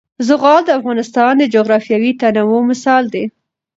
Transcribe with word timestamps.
زغال 0.27 0.61
د 0.65 0.69
افغانستان 0.79 1.33
د 1.37 1.43
جغرافیوي 1.55 2.11
تنوع 2.21 2.61
مثال 2.71 3.03
دی. 3.13 3.25